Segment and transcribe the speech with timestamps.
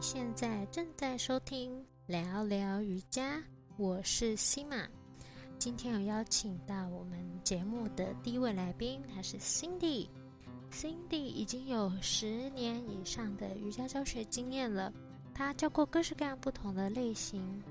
[0.00, 3.38] 现在正在收听聊聊瑜伽，
[3.76, 4.88] 我是西玛。
[5.58, 10.08] 今天有邀请到我们节目的第一位来宾，他是 Cindy。
[10.72, 14.90] Cindy 已经有十年以上的瑜伽教学经验了，
[15.34, 17.62] 他教过各式各样不同的类型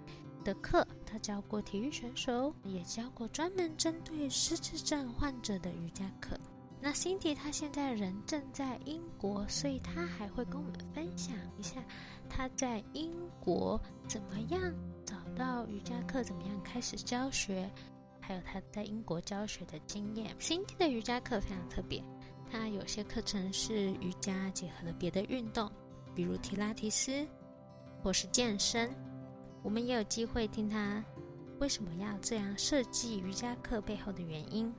[0.44, 6.40] 的课，他教过体育选手，也教过专门针对失智症患者的瑜伽课。
[6.82, 11.84] 那 Cindy 她现在人正在英国，所以她还会跟我们分享一下
[12.30, 14.62] 她在英国怎么样
[15.06, 17.70] 找到瑜伽课，怎么样开始教学，
[18.22, 20.34] 还有她在英国教学的经验。
[20.40, 22.02] Cindy 的瑜伽课非常特别，
[22.50, 25.70] 它有些课程是瑜伽结合了别的运动，
[26.16, 27.28] 比如提拉提斯
[28.02, 28.90] 或是健身。
[29.62, 31.04] 我们也有机会听她
[31.60, 34.74] 为什么要这样设计瑜伽课背后的原因。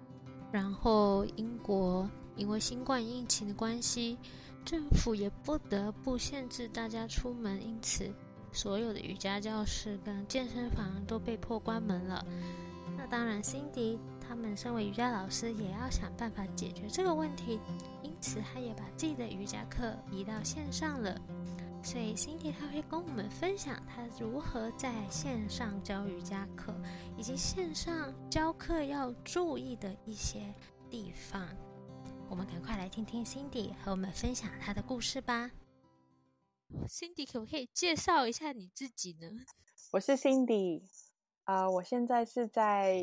[0.52, 4.18] 然后，英国因为新冠疫情的关系，
[4.64, 8.12] 政府也不得不限制大家出门，因此
[8.52, 12.24] 所有的瑜伽教室跟健身房都被迫关门了。
[12.96, 17.60] 那当然辛迪他们身为瑜伽老师，也要想办法解决这个问题，
[18.02, 21.16] 因此他也把自己的瑜伽课移到线上了。
[21.82, 26.74] 所以，Cindy 他会跟我们分享他如何在线上教瑜伽课，
[27.16, 30.54] 以及线上教课要注意的一些
[30.88, 31.48] 地方。
[32.28, 35.50] 我们赶快来听听 Cindy 和我们分享他的故事吧。
[36.86, 39.28] Cindy 可不可以介绍一下你自己呢？
[39.90, 40.82] 我是 Cindy，
[41.44, 43.02] 啊，我现在是在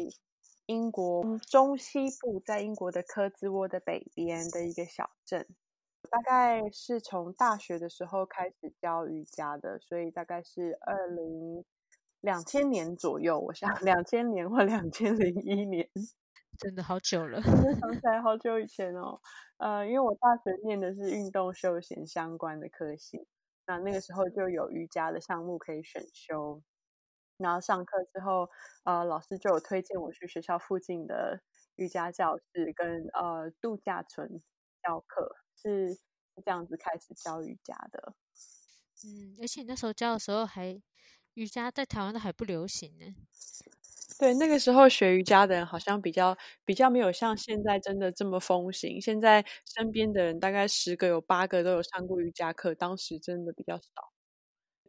[0.67, 5.45] 英国中西部，在英国的科兹沃的北边的一个小镇。
[6.09, 11.63] 大概是从大学的时候开始教瑜伽的，所以大概是二零
[12.21, 15.89] 两千年左右，我想两千年或两千零一年，
[16.57, 19.19] 真的好久了，想起来好久以前哦。
[19.57, 23.27] 呃，因为我大学念的是运动休闲相关的科系，
[23.65, 26.61] 那那个时候就有瑜伽的项目可以选修。
[27.37, 28.49] 然后上课之后，
[28.83, 31.41] 呃，老师就有推荐我去学校附近的
[31.75, 34.41] 瑜伽教室跟呃度假村
[34.81, 35.35] 教课。
[35.59, 35.97] 是
[36.43, 38.13] 这样子开始教瑜伽的，
[39.05, 40.81] 嗯，而且你那时候教的时候还
[41.33, 43.15] 瑜伽在台湾都还不流行呢。
[44.19, 48.99] 对，那个时候学瑜伽的人好像比较比较没有像现在真的这么风行。
[48.99, 54.11] 现在身边的人大概十个有八个都有上过瑜伽课，当时真的比较少。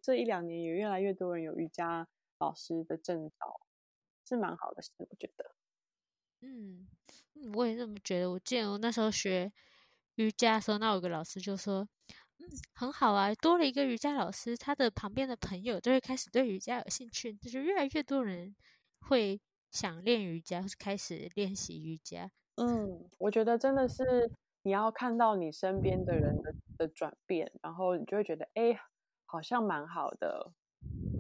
[0.00, 3.60] 这一两年也越来越多人有瑜伽老师的证照，
[4.26, 5.54] 是蛮好的事，我觉得。
[6.40, 6.88] 嗯，
[7.54, 8.30] 我也这么觉得。
[8.30, 9.52] 我记得我那时候学。
[10.18, 11.86] 瑜伽的时候，那有个老师就说
[12.38, 18.56] ：“嗯，很好啊，多了一个瑜伽老师，他的旁边的朋友就会开始对瑜伽有兴趣，就是越来越多人
[18.98, 19.40] 会
[19.70, 22.28] 想练瑜伽，或是开始练习瑜伽。”
[22.60, 24.28] 嗯，我觉得真的是
[24.62, 28.76] 你要看到你身边的人的的转变，然后你就会觉得，哎，
[29.24, 30.52] 好像蛮好的，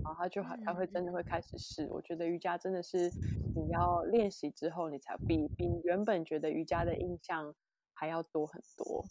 [0.02, 1.86] 然后他就他会真的会开始试。
[1.92, 3.08] 我觉得瑜伽真的是
[3.54, 7.54] 你要练习之后，你才比比原本觉得瑜伽的印象。
[7.98, 9.04] 还要多很多，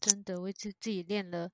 [0.00, 1.50] 真的，我自自己练了，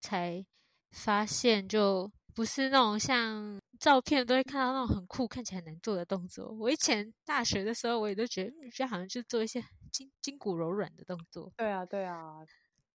[0.00, 0.44] 才
[0.90, 6.52] 发现就不是那种像照片都会看到那种很酷、看起来难做的动作。
[6.60, 9.62] 我以前大学的时候，我也都觉得瑜伽好像就做一些
[9.92, 11.52] 筋筋骨柔软的动作。
[11.56, 12.46] 对啊，对啊，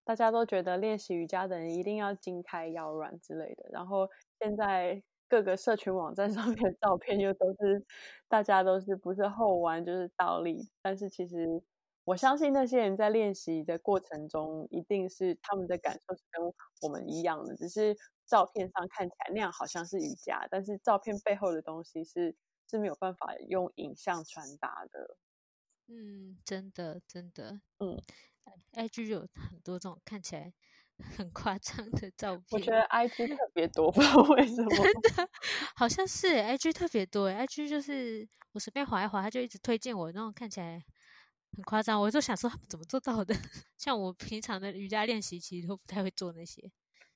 [0.06, 3.70] 大家都觉得练习瑜伽的人一定要筋开腰软之类的。
[3.72, 4.10] 然后
[4.40, 7.86] 现在各个社群网站 上面的照片又都是
[8.30, 11.62] 大家都是不是后弯就是倒立，但是其实。
[12.06, 22.36] 我相信那些人在练习的过程中，一定是他们的感受是跟我们一样的，只是照片上看起来那样好像是瑜伽，但是照片背后的东西是
[22.70, 25.18] 是没有办法用影像传达的。
[25.88, 28.02] 嗯，真的，真的，嗯
[28.74, 30.54] ，IG 有很多这种看起来
[31.18, 32.44] 很夸张的照片。
[32.52, 35.30] 我觉得 IG 特别多， 不知道为什么，真的
[35.76, 40.82] 好像是 IG 特别多，IG 就是我随便划一划，他就一直推荐我那种看起来。
[41.56, 43.34] 很夸张，我就想说怎么做到的？
[43.78, 46.72] 像我平常的瑜伽练习，其实都不太会做那些。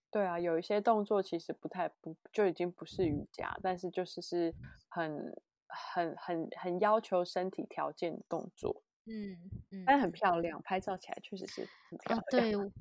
[0.09, 4.53] 对啊，有一些动作其实不太不就已经不是瑜伽，但是就是是
[4.87, 5.33] 很
[5.67, 8.83] 很很很要求身体条件的动作。
[9.05, 9.37] 嗯
[9.71, 12.23] 嗯，但很漂亮，拍照起来确实是很漂亮。
[12.29, 12.71] 对，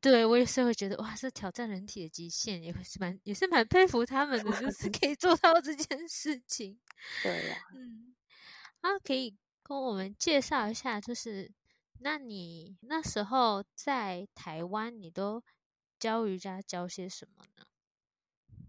[0.00, 6.78] 对我也是会觉得哇，是挑战人体的极限，也是蛮也是蛮佩服他们的，就是可以做到这件事情。
[7.22, 8.14] 对呀， 嗯，
[8.80, 9.36] 啊，可以。
[9.70, 11.52] 跟我们介绍一下，就是
[12.00, 15.44] 那你那时候在台湾，你都
[15.96, 17.66] 教瑜伽教些什么呢？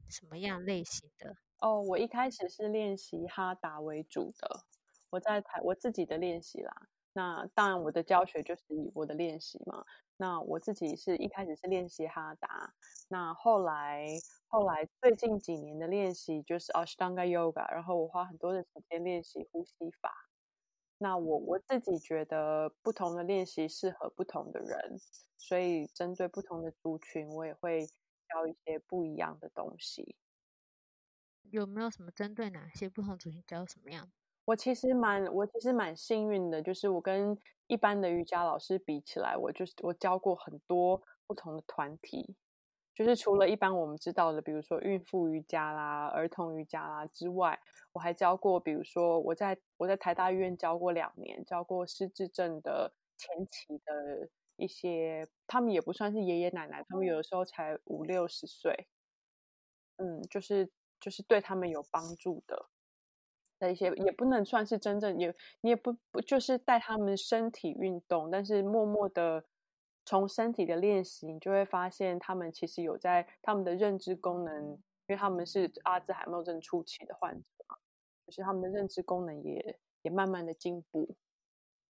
[0.08, 1.38] 什么样类型的？
[1.58, 4.64] 哦，我一开始是练习哈达为主的，
[5.10, 6.88] 我在台我自己的练习啦。
[7.14, 9.84] 那当然，我的教学就是以我的练习嘛。
[10.18, 12.76] 那我自己是一开始是练习哈达，
[13.08, 14.06] 那后来
[14.46, 20.28] 后来最近几年的练习就是 Ashtanga Yoga，然后我花很多的时间练习呼吸法。
[21.04, 25.00] 那我我自己觉得不同的练习适合不同的人，
[25.36, 27.88] 所以针对不同的族群，我也会
[28.30, 30.16] 教一些不一样的东西。
[31.50, 34.12] 有没有什么针对哪些不同族群教什么样？
[34.46, 42.36] 我其实蛮我其实蛮幸运的，就是我跟一般的瑜伽老师比起来，我就是我教过很多不同的团体。
[43.02, 47.60] 就是除了一般我们知道的，比如说孕妇瑜伽啦、儿童瑜伽啦之外，
[47.94, 58.88] 我还教过，比如说我在我在台大医院教过两年，教过失智症的前期的一些，他们也不算是爷爷奶奶，他们有的时候才五六十岁，
[59.98, 60.70] 嗯，就是
[61.00, 62.68] 就是对他们有帮助的
[63.58, 69.44] 的一些，也不能算是真正也你也不不就是带他们身体运动，但是默默的。
[70.04, 77.78] 从身体的练习，你就会发现他们其实有在他们的认知功能，因为他们是阿兹海默症初期的患者嘛，
[78.26, 81.16] 就是他们的认知功能也也慢慢的进步。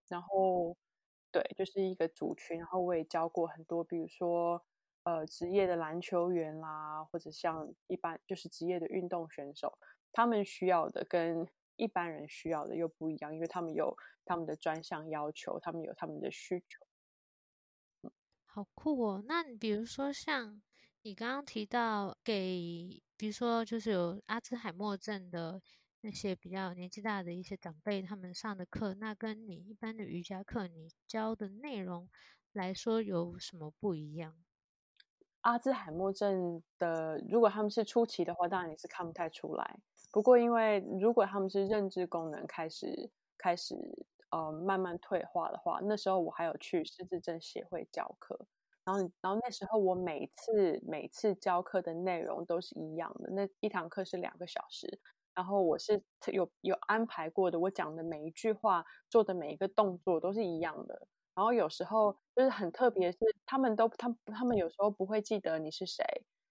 [0.08, 0.76] 然后，
[1.32, 2.58] 对，就是一个族群。
[2.58, 4.66] 然后我也教过很多，比如说
[5.04, 9.78] 呃职业的篮球员啦，或者像一般就是职业的运动选手，
[10.12, 13.96] 他们需要的跟一般人需要的又不一样，因为他们有
[14.26, 16.84] 他们的专项要求，他们有他们的需求。
[18.60, 19.24] 好酷哦！
[19.26, 20.62] 那你比如说像
[21.04, 25.62] 你刚刚提到给，比如说就是有阿兹海默症的
[26.02, 32.10] 那些比较年纪大的一些长辈，他们上的课，那跟你一般的瑜伽课你教的内容
[32.52, 34.36] 来说有什么不一样？
[35.40, 39.80] 阿兹海默症的，如果他们是初期的话，当然你是看不太出来。
[40.12, 44.06] 不过因为如果他们是认知功能开始开始。
[44.31, 48.40] 呃，慢慢退化的话，那时候我还有去失智症协会教课，
[48.86, 55.00] 然后，然后那时候我每次每次教课的内容都是一样的，那一堂课是两个小时，
[55.34, 66.04] 然后我是有有安排过的，我讲的每一句话，做的每一个动作都是一样的，然后有时候就是很特别，是他们都他他们有时候不会记得你是谁，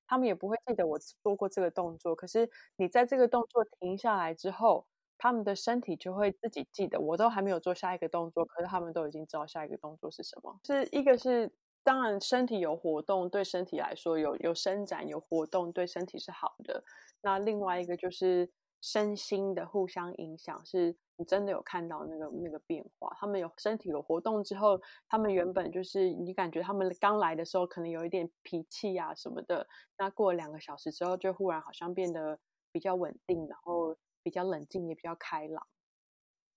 [0.07, 4.87] 他们也不会记得我做过这个动作，可是你在这个动作停下来之后。
[5.19, 10.59] 他们的身体就会自己记得，我都还没有做下一个动作，可是他们都已经知道下一个动作是什么。
[10.65, 16.83] 是一个是，当然身体有活动，对身体来说有有伸展有活动，对身体是好的。
[17.21, 18.49] 那另外一个就是
[18.81, 23.11] 身心的互相影响，是你真的有看到那个那个变化。
[23.19, 29.67] 他们有身体有活动之后，他们原本就是你感觉他们刚来的时候可能有一点脾气啊什么的，
[29.99, 32.39] 那过了两个小时之后，就忽然好像变得
[32.71, 33.97] 比较稳定，然后。
[34.29, 35.67] 比较冷静，也比较开朗。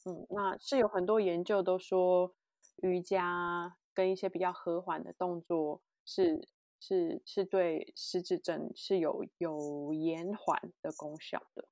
[0.06, 2.35] 嗯，那是有很多研究都说，
[2.77, 6.47] 瑜伽跟一些比较和缓的动作是
[6.79, 11.68] 是是对失智症是有有延缓的功效的。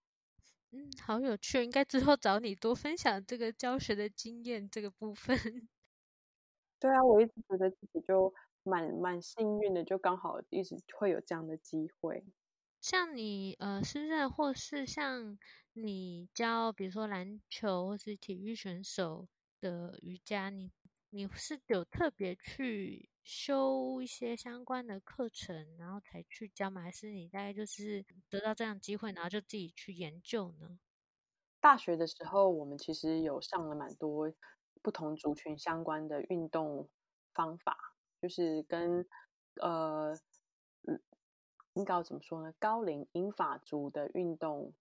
[0.72, 5.36] 嗯，好有趣，应该之后找你多分享这个教学的经验这个部分。
[6.80, 12.24] 对啊，我一直觉得自己就蛮蛮幸运的，就刚好一直会有这样的机会。
[12.81, 15.38] 像你呃，是任或是像
[15.84, 19.28] 你教，比如说篮球或是体育选手
[19.60, 20.72] 的瑜伽，你
[21.10, 26.81] 你是有特别去修一些相关的课程，然后才去教吗？
[26.81, 30.80] 还是你大概就是得到这样机会，然后就自己去研究呢？
[31.60, 34.32] 大学的时候，我们其实有上了蛮多
[34.82, 36.89] 不同族群相关的运动
[37.34, 37.77] 方法，
[38.22, 39.06] 就是跟
[39.62, 40.20] 呃。
[41.74, 42.51] 应该怎么说呢？
[42.60, 44.74] 高龄英法族的运动，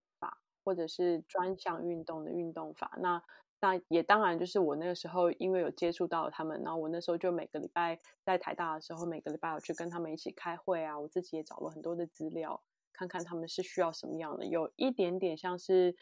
[0.68, 3.22] 或者是专项运动的运动法，那
[3.58, 15.96] 那也当然就是我那个时候因为有接触到他们，然后我那时候就每个礼拜在台大的时候，每个礼拜我去跟他们一起开会啊，我自己也找了很多的资料，看看他们是需要什么样的，有一点点像是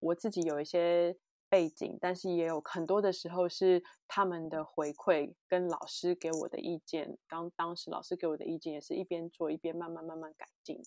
[0.00, 1.16] 我自己有一些。
[1.48, 7.16] 背景，但是也有很多的时候是他们的回馈跟老师给我的意见。
[7.28, 10.82] 刚当时老师给我的意见也是一边做一边慢慢慢慢改进。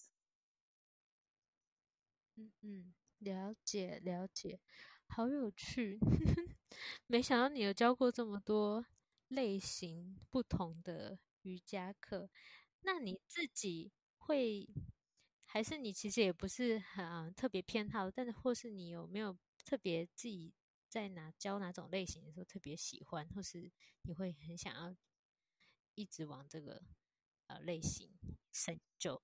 [2.35, 4.59] 嗯嗯，了解了解，
[5.07, 5.99] 好有趣。
[7.07, 8.85] 没想到你有教过这么多
[9.27, 12.29] 类型不同的瑜伽课，
[12.81, 14.67] 那你自己会
[15.45, 19.37] 还是你其实也不是很特别偏好，但是或是你有没有？
[19.65, 20.51] 特别自己
[20.87, 23.71] 在哪教哪种类型的时候特别喜欢，或是
[24.03, 24.95] 你会很想要
[25.95, 26.81] 一直往这个
[27.47, 28.09] 呃类型
[28.51, 29.21] 深究。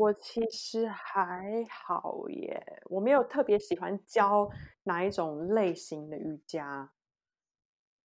[0.00, 4.48] 我其实还好耶，我没有特别喜欢教
[4.84, 6.90] 哪一种类型的瑜伽。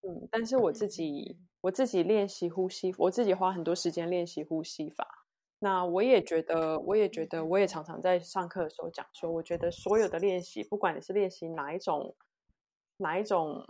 [0.02, 5.24] 嗯，但是我自己我自己练习呼吸，我自己花很多时间练习呼吸法。
[5.58, 12.14] 那我也觉得，我也觉得，我也常常在上课的时候讲说，我觉得所有的练习，不管你是练习哪一种
[12.98, 13.66] 哪一种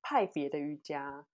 [0.00, 1.26] 派别的瑜伽，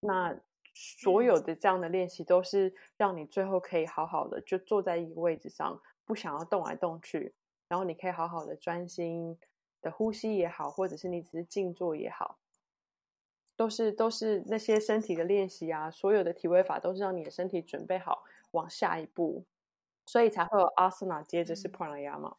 [0.00, 0.40] 那
[0.74, 7.32] 所有的这样的练习都是让你最后可以好好的就坐在一个位置上，不想要动来动去，
[7.68, 9.38] 然后你可以好好的专心
[9.80, 12.38] 的呼吸也好，或者是你只是静坐也好，
[13.56, 18.24] 都是都是那些身体的练习啊，所有的体位法都是让你的身体准备好。
[18.54, 19.44] 往下一步，
[20.06, 22.36] 所以才会有阿斯纳，接着是 pranayama。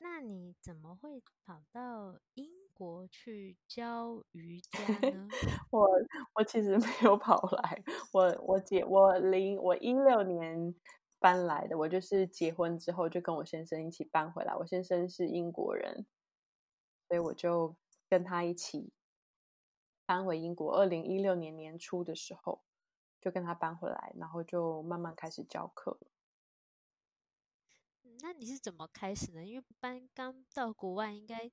[0.00, 5.28] 那你怎么会跑到英国去教瑜 伽呢？
[5.70, 5.88] 我
[6.34, 7.82] 我其实没有跑来，
[8.12, 10.74] 我我姐我零我一六年
[11.18, 14.54] 搬来的，我就是结婚之后就跟我先生一起搬回来。
[14.54, 16.06] 我先生是英国人，
[17.08, 17.76] 所以我就
[18.08, 18.92] 跟他一起
[20.06, 20.76] 搬回英国。
[20.76, 22.62] 二零一六年年初的时候。
[23.20, 25.98] 就跟他搬回来，然后就慢慢开始教课。
[28.20, 29.44] 那你是怎么开始呢？
[29.44, 31.50] 因为搬刚到国外，应该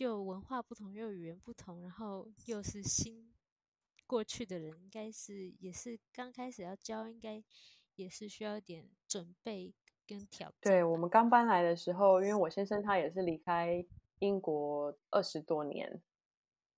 [0.00, 3.34] 又文化不同，又语言不同，然后又是新
[4.06, 7.44] 过去的人，应该是也是刚开始要教，应该
[7.96, 9.74] 也是需要一点准备
[10.06, 10.50] 跟挑。
[10.58, 13.84] 对我们刚搬来的时候，因为我先生他也是离开
[14.20, 16.00] 英国二十多年，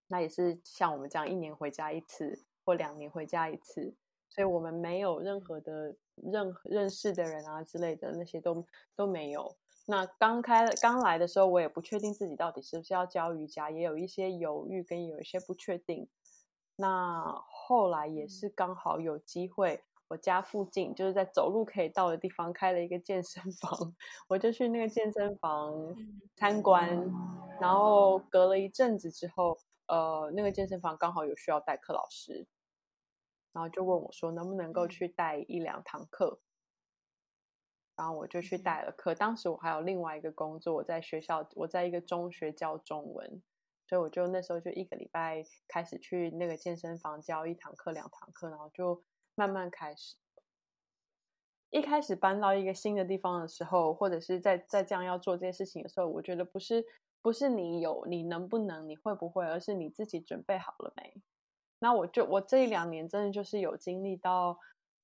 [0.08, 3.94] 那也是像我们这样一年回家一次，或两年回家一次。
[4.28, 9.56] 所以我们没有任何的任认识的人啊之类的那些都都没有。
[9.86, 16.08] 那刚开刚来的时候，我也不确定自己到底是不是要教瑜伽，也有一些犹豫跟有一些不确定。
[16.76, 23.94] 那后来也是刚好有机会，我家附近就是在走路可以到的地方开了一个健身房，
[24.28, 25.72] 我就去那个健身房
[26.36, 26.88] 参观。
[27.60, 29.58] 然后隔了一阵子之后，
[29.88, 32.46] 呃，那个健身房刚好有需要代课老师。
[33.52, 36.40] 然后就问我说：“能不能够去带一两堂课？”
[38.02, 39.14] 然后我就去带了课。
[39.14, 43.40] 当时我还有另外一个工作，我在学校，我在一个中学教中文，
[43.86, 49.04] 所以我就那时候就一个礼拜开始去那个健身房教一堂课、两堂课，然后就
[49.36, 50.16] 慢慢开始。
[51.70, 56.84] 一开始搬到一个新的地方的时候，或者是在在这样要做这些事情的时候，我觉得不是
[57.22, 61.22] 不是你有你能不能你会不会，而是你自己准备好了没。
[61.78, 64.58] 那我就我这一两年真的就是有经历到，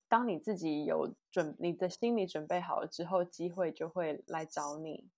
[0.08, 5.08] 当你自己有准，你的心理准备好了之后，机会就会来找你。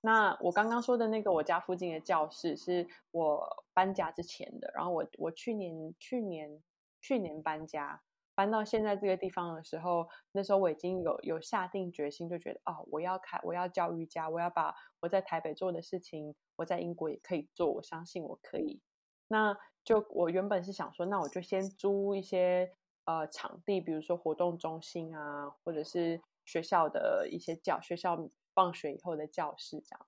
[0.00, 6.60] 那我刚刚说的那个我家附近的教室是我搬家之前的，然后我我去年去年
[7.00, 8.02] 去年搬家
[8.34, 18.80] 搬到现在这个地方的时候，那时候我已经有有下定决心，就觉得哦，我要开我要教瑜伽，我要把我在台北做的事情，我在英国也可以做，我相信我可以。
[19.28, 22.72] 那就我原本是想说，那我就先租一些
[23.04, 30.06] 呃场地，比如说活动中心啊，或者是学校的一些教学校放学以后的教室这样。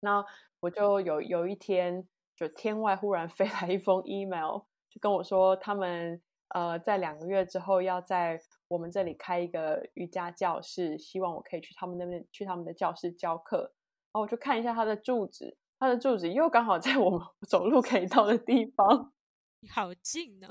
[0.00, 0.24] 那
[0.60, 2.06] 我就有有一天，
[2.36, 13.72] 就天外忽然 飞来一封 email，就跟我说他们呃在两个月之后要在我们这里开一个瑜伽教室，希望我可以去他们那边去他们的教室教课。
[14.12, 15.56] 然后我就看一下他的住址。
[15.76, 19.12] 他的住址又刚好在我们 走路可以到的地方，
[19.68, 20.48] 好近哦。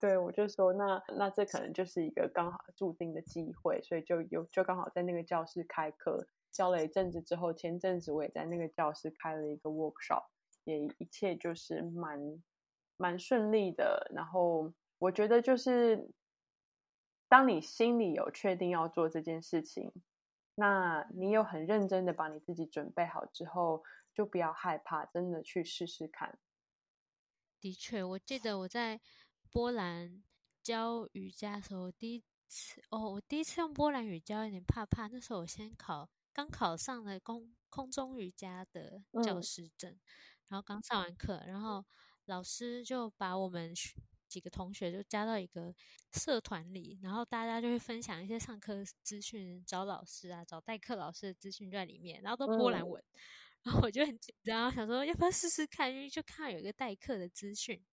[0.00, 10.24] 对，我就说那那这可能就是一个刚好注定的机会，所以就有就刚好在那个教室开课，教了一阵子之后，前阵子我也在那个教室开了一个 workshop，
[10.64, 12.42] 也一切就是蛮
[12.96, 14.10] 蛮顺利的。
[14.14, 16.10] 然后我觉得就是
[17.28, 19.92] 当你心里有确定要做这件事情。
[20.56, 26.38] 那你有很认真的把你自己准备好之后，就不要害怕，真的去试试看。
[27.60, 29.00] 的确，我记得我在
[29.50, 30.22] 波兰
[30.62, 35.06] 教瑜伽的时候，第一次哦，我第一次用波兰语教有点怕怕。
[35.08, 39.98] 那时候我先考，刚考上了空空中瑜伽的教师证，
[40.48, 41.84] 然后刚上完课，然后
[42.26, 43.74] 老师就把我们。
[44.30, 45.74] 几个同学就加到一个
[46.12, 53.02] 社团里，然后大家就会分享一些上课资讯，找老师啊，找代课老师的资讯在里面，然后都波兰文，
[53.64, 57.84] 然后我就很紧张，想说要不要试试看，因为就看到有一个代课的资讯。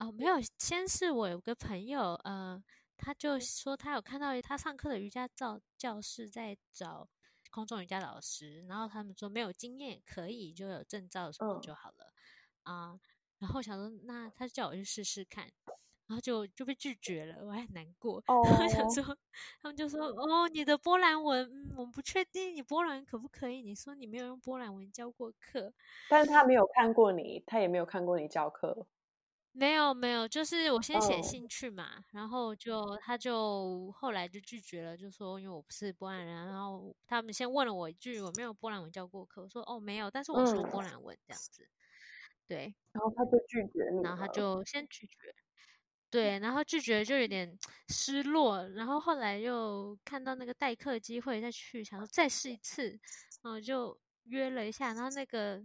[0.00, 2.62] 哦，没有，先是我有个朋友，呃，
[2.96, 7.08] 他就说他有看到他上课的瑜伽教教室在找
[7.50, 12.12] 空中瑜伽老师，然后他们说没有经验可以，就有证照什么就好了
[12.64, 12.98] 啊。
[13.38, 15.44] 然后想说，那他叫我去试试看，
[16.06, 18.22] 然后就就被拒绝了，我还很难过。
[18.28, 19.16] 哦我想说，
[19.62, 23.62] 他们就说：“哦，你的波兰文，嗯，我们不确定你波兰文可不可以。
[23.62, 25.72] 你说你没有用波兰文教过课，
[26.10, 28.86] 但是他没有看过你，他也没有看过你教课。
[29.56, 31.22] 没有没有，就是我先写哦。
[31.22, 40.64] 信去嘛，然后就他就后来就拒绝了，就说因为我不是波兰人啊，然后他们先问了我一句，我没有波兰文教过课，我说哦没有，但是我说嗯。
[40.64, 41.68] 波兰文这样子，
[42.48, 45.14] 对，然后他就拒绝你然后他就先拒绝，
[46.10, 47.56] 对，然后拒绝就有点
[47.88, 52.90] 失落，然后后来又看到那个代课机会再去，想说再试一次，
[53.42, 55.62] 然后就约了一下，然后那个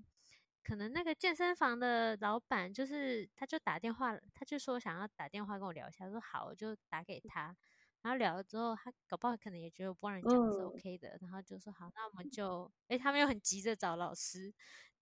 [0.69, 7.57] 可能那个健身房的老板就是他就打电话，他就说想要打电话跟我聊一下，说好，我就打给他。
[8.03, 14.53] 然后聊了之后，他搞不好可能也觉得我波兰讲的是嗯 OK 的，然后就说好，那我们就，诶，他们又很急着找老师，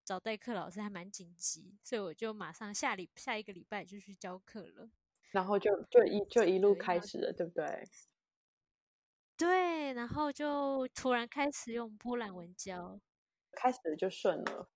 [0.05, 4.89] 找代课老师还蛮紧急，所以我就马上下礼下一个礼拜就去教课了。
[5.31, 7.83] 然后就 就一就一路开始了，对不对？
[9.35, 13.01] 对，然后就突然开始用波兰文教，
[13.51, 14.69] 开始就顺了。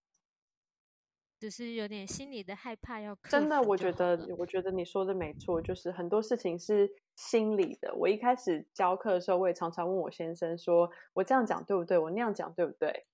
[1.41, 7.91] 就是有点心里的害怕要真的，我觉得，我觉得你说的没错，就是很多事情是心理的。
[7.95, 11.98] 我一开始教课的时候，我也常常问我先生说：“我这样讲对不对？
[11.98, 13.07] 我那样讲对不对？”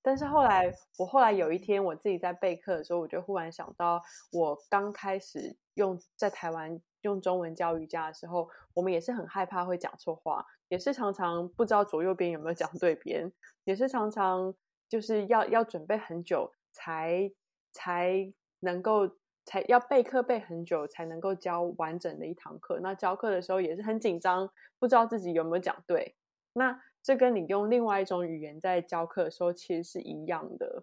[0.00, 13.32] 但是后来，我后来有一天我自己在备课的时候，我就忽然想到，我刚开始用在台湾用中文教瑜伽的时候，我们也是很害怕会讲错话，也是常常不知道左右边有没有讲对边，
[13.64, 14.54] 也是常常
[14.88, 17.28] 就是要要准备很久才
[17.76, 19.06] 才能够
[19.44, 22.80] 才要备课备很久才能够教完整的一堂课。
[22.80, 26.16] 那教课的时候也是很紧张，不知道自己有没有讲对。
[26.54, 30.82] 那这跟你用另外一种语言在教课的时候其实是一样的，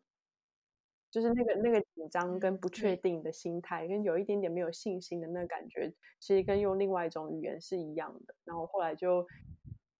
[1.09, 8.35] 就是那个那个紧张跟嗯不确定的心态，跟有一点点没有信心的那个感觉，其实跟用另外一种语言是一样的。
[8.45, 9.27] 然后后来就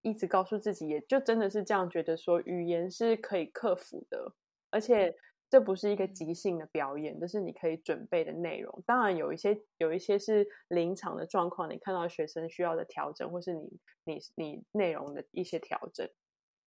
[0.02, 4.34] 一直告诉自己，也就真的是这样觉得说，语言是可以克服的，
[4.70, 5.14] 而且
[5.54, 8.84] 这不是一个即兴的表演，这是你可以准备的内容。
[8.88, 16.10] 当然有一些有一些是临场的状况，你看到学生需要的调整，或是你你你内容的一些调整，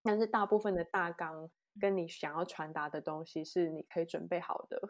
[0.05, 4.81] 但是大部分的大纲跟你想要传达的东西是你可以准备好的。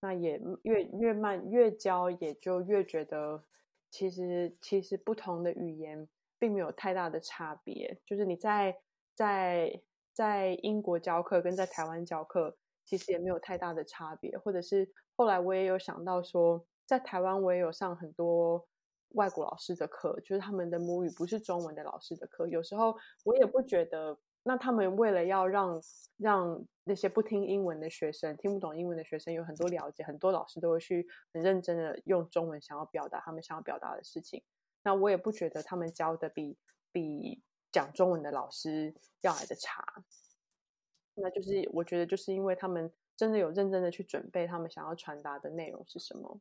[0.00, 3.44] 那也越越慢越教，也就越觉得
[3.90, 6.08] 其实其实不同的语言
[6.38, 8.00] 并没有太大的差别。
[8.06, 8.74] 就是你在
[9.14, 9.82] 在
[10.18, 14.36] 在英国教课跟在台湾教课，其实也没有太大的差别。
[14.36, 18.66] 或者是后来我也有想到说，在台湾我也有上很多
[19.10, 22.48] 外国老师的课，就是他们的母语不是中文的老师的课。
[22.48, 25.80] 有时候我也不觉得，那他们为了要让
[26.16, 34.42] 让那些不听英文的学生、听不懂英文的学生有很多了解，很多老师都会去很认真的用中文想要表达他们想要表达的事情。
[34.82, 36.58] 那我也不觉得他们教的比
[36.90, 40.04] 比讲中文的老师要来的差。
[41.14, 46.40] 那就是我觉得，就是因为他们真的有认真的去准备他们想要传达的内容是什么。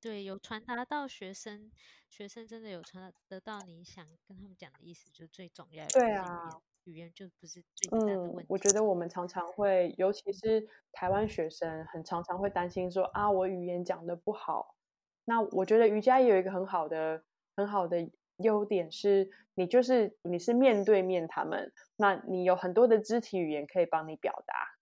[0.00, 1.70] 对，有传达到学生，
[2.08, 5.90] 学生真的有传达得到你想跟他们讲的意思，就最重要的。
[6.00, 8.46] 对语啊言语言就不是最大的嗯问，题。
[8.48, 14.76] 我觉得我们常常会，尤其是台湾学生，很常常会担心说啊，我语言讲的不好。
[15.24, 17.24] 那我觉得瑜伽也有一个很好的、
[17.56, 24.76] 很好的优点是，你就是你是面对面他们，那你有很多的肢体语言可以帮你表达。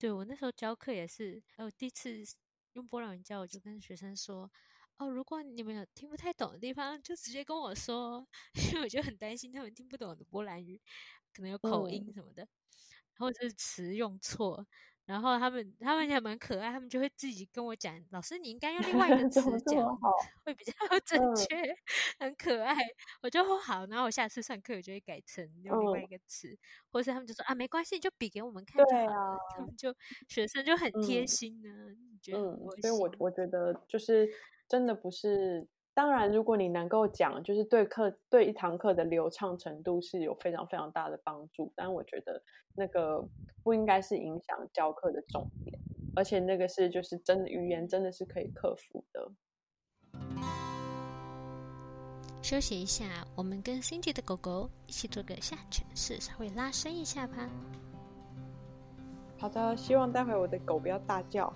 [0.00, 2.10] 对我那时候教课也是，呃，我第一次
[2.72, 4.50] 用波兰文教，我就跟学生说，
[4.98, 8.26] 哦，如果你们有听不太懂的地方，就直接跟我说，
[8.72, 10.80] 因为我就很担心他们听不懂我的波兰语，
[11.32, 12.48] 可能有口嗯音什么的，
[13.18, 14.66] 或者是词用错。
[15.04, 19.98] 然后他们他们也蛮可爱，他们就会自己跟我讲，老师你应该用另外一个 词讲？
[20.44, 20.72] 会比较
[21.04, 21.74] 正嗯确，
[22.18, 22.76] 很可爱。
[23.22, 26.56] 我就说好，然后我下次上课我就会改成用另外嗯一个词，
[26.90, 29.12] 或是他们就说啊没关系，你就比给我们看就好了。
[29.12, 29.94] 啊，他们就
[30.28, 33.12] 学生就很贴嗯心呢、你觉得嗯，所以我。
[33.18, 34.28] 我觉得就是
[34.68, 42.42] 真的不是，当然如果你能够讲，就是对课对一堂课的流畅程度是有非常非常大的帮助，但我觉得
[42.74, 43.22] 那个
[43.62, 45.78] 不应该是影响教课的重点，
[46.16, 49.30] 而且那个是就是真的语言真的是可以克服的。
[52.40, 53.04] 休息一下，
[53.36, 57.48] 我们跟 Cindy 的狗狗一起做个下犬式，稍微拉伸一下吧。
[59.38, 61.52] 好的，希望待会我的狗不要大叫。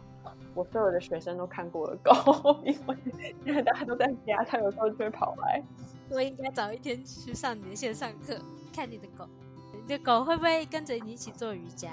[0.55, 2.97] 我所有的学生都看过我的狗，因为
[3.45, 5.62] 因为大家都在家，它有时候就会跑来。
[6.11, 8.39] 我应该早一天去上你的线上课，
[8.75, 9.27] 看你的狗，
[9.73, 11.91] 你的狗会不会跟着你一起做瑜伽？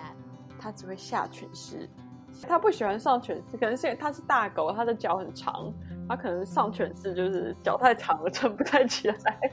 [0.60, 1.90] 它只会下犬式，
[2.48, 5.74] 它不喜欢上犬式，可能是因为它是大狗，它的脚很长，
[6.08, 9.52] 它可能上犬式就是脚太长了，撑不太起来。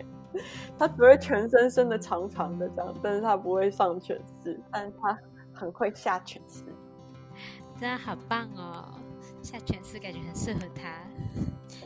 [0.78, 5.18] 它只会全身伸的长长的这样，但是它不会上犬式，但是它
[5.52, 6.64] 很会下犬式。
[7.80, 8.84] 真的好棒哦！
[9.42, 10.92] 下犬式感觉很适合他。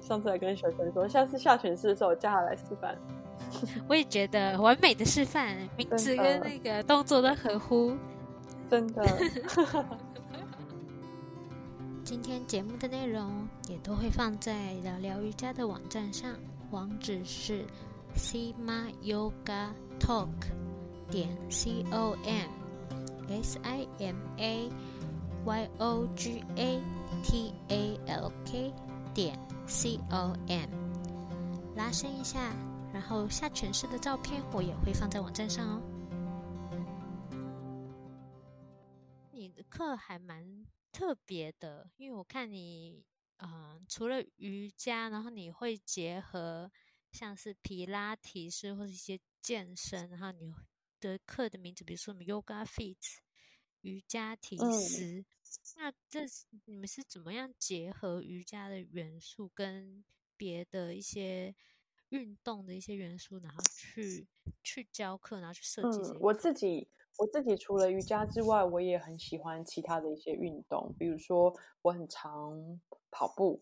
[0.03, 2.99] 上次还跟学生说，下次下犬式的时候叫他来示范。
[3.89, 7.97] 我也觉得完美的示范，名字跟那个动作都合乎。
[8.69, 9.05] 真的。
[12.03, 16.35] 今天节目的内容也都会放在聊聊瑜伽的网站上，
[16.71, 17.65] 网址是
[18.17, 20.29] sima yoga talk
[21.11, 22.49] 点 c o m
[23.43, 24.69] s i m a
[25.45, 26.81] y o g a
[27.23, 28.73] t a l k
[29.15, 30.71] 点 c o m
[31.77, 32.55] 拉伸一下，
[32.93, 35.83] 然后下犬式的照片我也会放在网站上哦。
[39.33, 43.05] 你的课还蛮特别的，因为我看你，
[43.39, 46.71] 嗯，除了瑜伽，然后你会结合
[47.13, 50.55] 像是皮拉提式或者一些健身，然后你
[51.01, 53.24] 的课的名字，比如说什么 Yoga Fit。
[53.85, 55.27] 瑜伽体式，
[55.77, 56.21] 那这
[56.65, 60.03] 你们是怎么样结合瑜伽的元素跟
[60.39, 61.55] 别的一些
[62.09, 64.27] 运动的一些元素，然后去
[64.63, 66.01] 去教课，然后去设计？
[66.01, 73.61] 嗯，我自己我自己除了瑜伽之外，我也很喜欢其他的一些运动，比如说我很常跑步，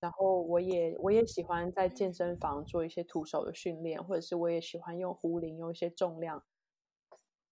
[0.00, 6.44] 然后我也我也喜欢在健身房做一些徒手的训练，或者是我也喜欢用壶铃用一些重量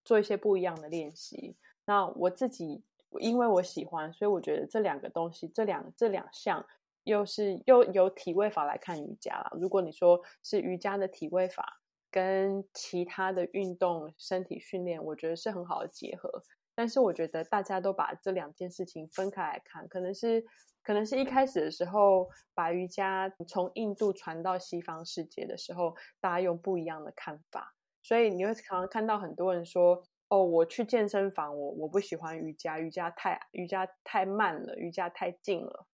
[0.03, 1.55] 做一些不一样的练习。
[1.91, 2.81] 那我自己，
[3.19, 6.65] 因为我喜欢，所以我觉得这两个东西，这两这两项，
[7.03, 9.51] 又是又有体位法来看瑜伽了。
[9.59, 16.31] 如果你说是瑜伽的体位法跟其他的运动身体训练，我觉得是很好的结合。
[16.77, 20.45] 但是我觉得大家都把这两件事情分开来看，可能是
[20.85, 30.01] 可能是一开始的时候把瑜伽从印度传到西方世界的时候，大家用不一样的看法，所以你会常常看到很多人说。
[30.31, 35.87] 哦，我去健身房，我我不喜欢瑜伽，瑜伽太瑜伽太慢了，瑜伽太近了。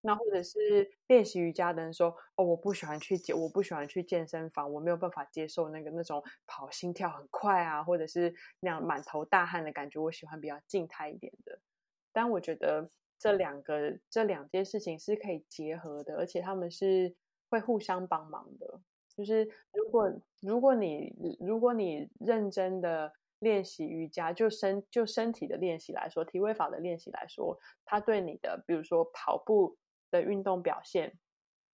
[0.00, 11.60] 那或者是练习瑜伽的人说，哦，我不喜欢去健，我不喜欢去健身房，我没有办法接受那个那种跑心跳很快啊，或者是那样满头大汗的感觉，我喜欢比较静态一点的。
[12.10, 17.14] 但我觉得这两个这两件事情是可以结合的，而且他们是
[17.50, 18.80] 会互相帮忙的。
[19.14, 23.12] 就是如果如果你如果你认真的。
[23.40, 29.76] 练习瑜伽，就身就身体的练习来说，体位法的练习来说，它对你的，比如说跑步
[30.10, 31.18] 的运动表现，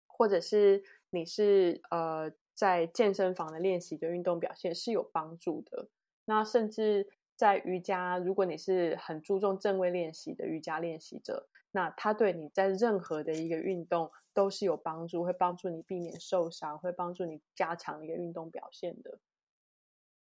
[0.08, 5.90] 或者是你是呃在健身房的练习的运动表现是有帮助的。
[6.26, 19.20] 那甚至在瑜伽，如果你是很注重正位练习的瑜伽练习者，那它对你在任何的一个运动都是有帮助，会帮助你避免受伤，会帮助你加强一个运动表现的。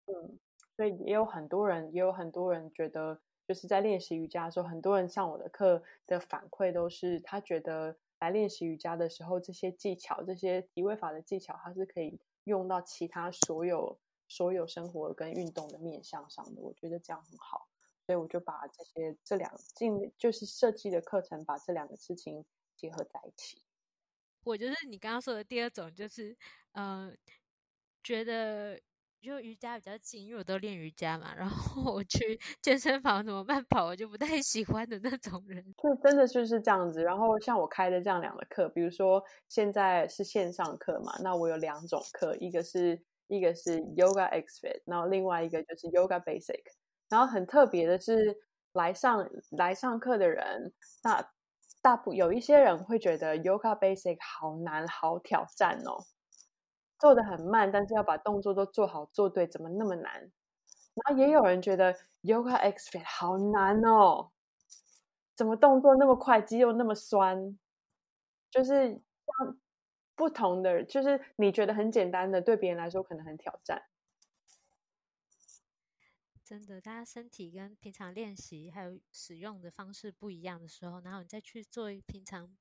[0.05, 0.39] 嗯。
[0.75, 16.61] 所以也有很多人，也有很多人觉得，就是在练习瑜伽的时候，很多人上我的课的反馈都是，他觉得来练习瑜伽的时候，这些技巧、这些体位法的技巧，它是可以用到其他所有所有生活跟运动的面向上的。
[16.61, 17.69] 我觉得这样很好，
[18.05, 22.43] 所以我就把这些这两进就是设计的课程，把这两个事情
[22.75, 23.61] 结合在一起。
[24.43, 26.35] 我就是你刚刚说的第二种，就是
[26.73, 27.17] 嗯，
[28.03, 28.77] 觉得。
[29.25, 31.33] 就瑜伽比较近，因为我都练瑜伽嘛。
[31.35, 35.63] 然后我去健身房怎么慢跑，我就不太喜欢的那种人。
[35.81, 37.01] 就真的就是这样子。
[37.01, 46.61] 然后像我开的这样两个课，比如说现在是线上课嘛，那我有两种课，一个是一个是 Yoga Expert，然后另外一个就是 Yoga Basic。
[47.09, 48.37] 然后很特别的是，
[48.73, 50.71] 来上来上课的人，
[51.03, 51.27] 那
[51.81, 56.03] 大部有一些人会觉得 Yoga Basic 好难，好挑战哦。
[56.99, 60.31] 做的很慢，但是要把动作都做好做对，怎么那么难？
[60.95, 64.31] 然后也有人觉得 Yoga X Fit 好难哦，
[65.35, 67.59] 怎么动作那么快，肌肉那么酸？
[68.49, 69.59] 就是像
[70.15, 73.83] 不同的，就是你觉得很简单的，对别人来说可能很挑战。
[76.45, 82.55] 真的，大家身体跟平常练习还有使用的方式不一样的时候，然后你再去做平常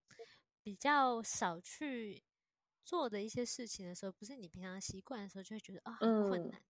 [0.62, 2.24] 比较少去。
[2.84, 6.60] 做的一些事情的时候，不是你平常习惯的时候，就会觉得啊很困难。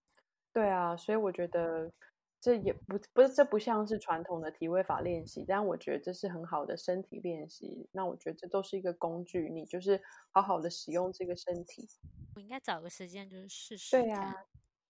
[0.52, 1.92] 对啊，所以我觉得
[2.40, 7.88] 这也不不是这不像是传统的体位法练习，但我觉得这是很好的身体练习。
[7.92, 10.00] 那我觉得这都是一个工具，你就是
[10.30, 11.88] 好好的使用这个身体。
[12.36, 13.90] 我应该找个时间就是试试。
[13.96, 14.46] 对啊，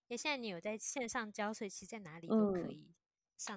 [0.09, 2.75] 因为现在你有在线上教，所以其实在哪里都可以。
[2.75, 2.95] 上。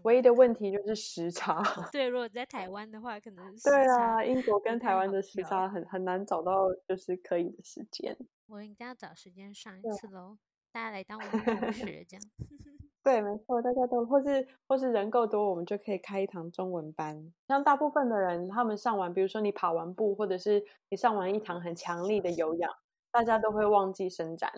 [0.03, 1.61] 唯一的问题就是时差。
[1.91, 8.17] 对，如果在台湾的话，可能对啊，英国跟台湾的时差很很难找到就是可以的时间。
[8.47, 10.37] 我一定要找时间上一次喽，
[10.71, 12.23] 大家来当我的同 学这样。
[13.03, 17.31] 对，没错，大家都或是或是人够多，我们就可以开一堂中文班。
[17.47, 22.69] 像大部分的人，他们上完，比如说你跑完步，或者是你上完一堂很强力的有氧，
[23.09, 24.51] 大家都会忘记伸展。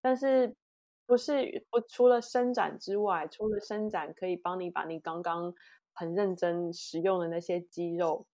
[0.00, 0.54] 但是
[1.06, 5.54] 不是不除了伸展之外，除了伸展可以帮你把你刚刚
[5.94, 8.26] 很认真使用的那些肌肉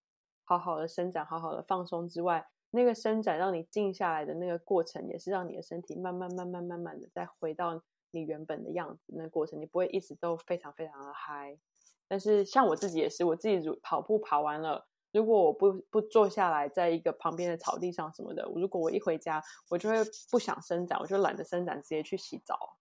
[0.44, 7.82] 好好的伸展，好好的放松之外，那个伸展让你静下来的那个过程，也是让你的身体慢慢慢慢慢慢的再回到。
[8.14, 11.58] 你原本的样子，那过程你不会一直都非常非常的嗨。
[12.06, 19.96] 但是像我自己也是，我自己如跑步跑完了，如果我不不坐下来，在一个旁边的草地上什么的，如果我一回家，我就会
[20.30, 22.78] 不想伸展，我就懒得伸展，直接去洗澡。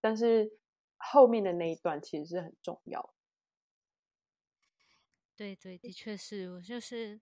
[0.00, 0.58] 但是
[0.96, 3.14] 后面的那一段其实是很重要。
[5.36, 7.20] 对对，的确是我就是，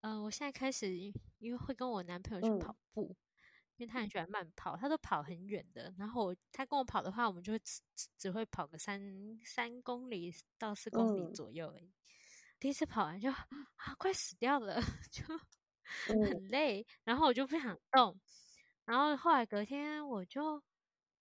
[0.00, 0.94] 嗯，我现在开始
[1.38, 3.16] 因为会跟我男朋友去跑步。
[3.78, 5.92] 因为他很喜欢慢跑，他都跑很远的。
[5.98, 7.80] 然后他跟我跑的话，我们就会只
[8.16, 9.00] 只会跑个三
[9.44, 11.74] 三公里到四公里左右。
[12.62, 14.76] 第一次跑完就啊，快死掉了，
[15.10, 15.24] 就
[16.06, 16.86] 很累。
[17.02, 18.20] 然后我就不想动。
[18.84, 20.62] 然后后来隔天我就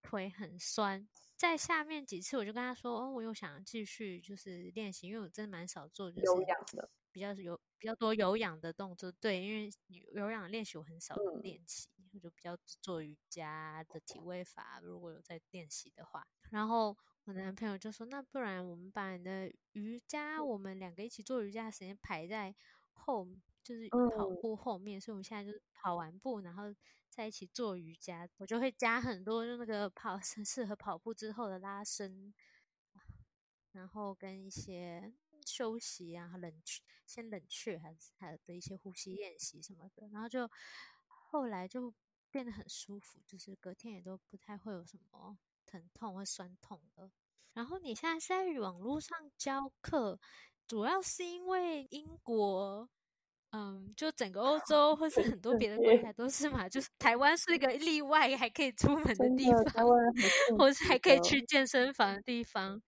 [0.04, 9.12] 腿很酸，在下面几次我就跟他说：“哦，我又想继续就是练习，因为我真的蛮少做就是有氧的，比较有比较多有氧的动作。
[9.14, 9.68] 对，因为
[10.14, 16.28] 有氧练习我很少练习。”我就比较做瑜伽的体位法，如果有在练习的话。
[16.52, 22.54] 然后我男朋友就说：“那不然我们把你的瑜伽，我们两个一起做瑜伽的时间排在
[22.94, 23.28] 后，
[23.64, 25.00] 就是跑步后面。
[25.00, 26.64] 所以我们现在就是跑完步，然后
[27.10, 28.28] 在一起做瑜伽。
[28.38, 32.34] 我就会加很多，就那个跑适合跑步之后的拉伸，
[33.72, 35.14] 然后跟一些
[35.46, 40.08] 休息啊、冷却、先冷却，还是还有的一些呼吸练习什么的。
[40.10, 40.50] 然后就。”
[41.34, 41.94] 后来就
[42.30, 47.12] 变得很舒服，就是隔天也都不太会有什么疼痛或酸痛了。
[47.54, 50.18] 然后你现在是在网络上教课，
[50.66, 52.90] 主要是因为英国，
[53.50, 59.86] 嗯，就整个欧洲或是很多别的国家都是嘛，就是台湾是一个例外，还可以出门的地方，
[60.58, 62.82] 或是还可以去健身房的地方。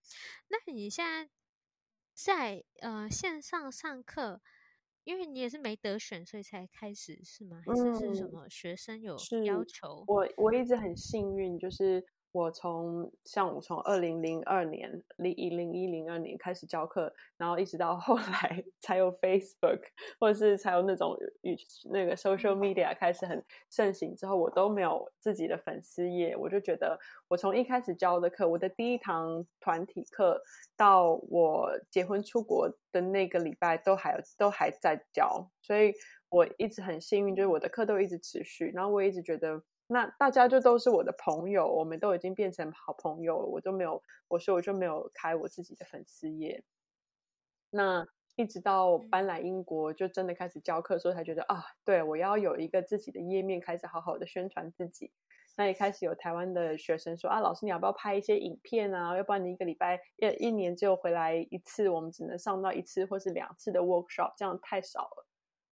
[0.48, 1.28] 那你现在
[2.14, 4.40] 在呃线上上课？
[5.04, 7.60] 因为你也是没得选，所以才开始是吗？
[7.66, 10.02] 还是是什么学生有要求？
[10.06, 12.02] 我我一直很幸运，就是。
[12.34, 19.80] 我从像我从二零零二年零一零一零二年开始教课，然后一直到后来 才有 Facebook，
[20.18, 21.56] 或者是才有那种与
[21.92, 26.36] 那个 social media 开始很盛行之后，我都没有自己的粉丝页。
[26.36, 30.42] 我就觉得，我从一开始教的课，我的第一堂团体课
[30.76, 35.92] 到我结婚出国的那个礼拜，都还有都还在教，所以
[36.30, 38.72] 我一直很幸运，就是我的课都一直持续。
[38.74, 39.62] 然后我一直觉得。
[39.86, 43.46] 那大家就都是我的朋友，我们都已经变成好朋友了。
[43.46, 46.64] 我都没有，我说我就没有开我自己的粉丝页。
[47.70, 55.12] 那一直到搬来英国，就真的开始教课的时候，才觉得啊，对我要有一个自己的页面，开始好好的宣传自己。
[55.56, 59.16] 那也开始有台湾的学生说啊，老师你要不要拍一些影片啊？
[59.16, 65.26] 要不然你一个礼拜一一年只有回来一次，我们只能上到一次或是两次的 workshop，这样太少了。